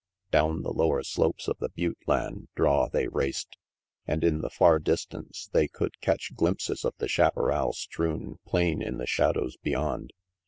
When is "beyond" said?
9.57-10.11